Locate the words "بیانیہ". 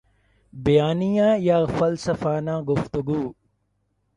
0.53-1.27